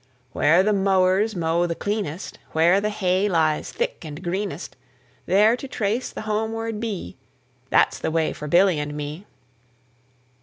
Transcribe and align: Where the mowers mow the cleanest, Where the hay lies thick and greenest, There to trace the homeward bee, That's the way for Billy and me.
Where 0.31 0.63
the 0.63 0.73
mowers 0.73 1.35
mow 1.35 1.67
the 1.67 1.75
cleanest, 1.75 2.39
Where 2.53 2.81
the 2.81 2.89
hay 2.89 3.29
lies 3.29 3.71
thick 3.71 4.03
and 4.03 4.23
greenest, 4.23 4.75
There 5.27 5.55
to 5.55 5.67
trace 5.67 6.09
the 6.09 6.21
homeward 6.21 6.79
bee, 6.79 7.17
That's 7.69 7.99
the 7.99 8.09
way 8.09 8.33
for 8.33 8.47
Billy 8.47 8.79
and 8.79 8.95
me. 8.97 9.27